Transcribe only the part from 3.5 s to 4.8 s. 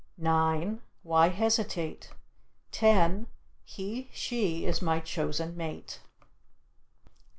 he (she)